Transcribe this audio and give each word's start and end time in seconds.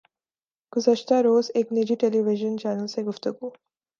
گزشتہ 0.73 1.13
روز 1.25 1.45
ایک 1.55 1.67
نجی 1.75 1.95
ٹیلی 2.01 2.21
وژن 2.27 2.53
چینل 2.61 2.87
سے 2.93 2.99
گفتگو 3.03 3.47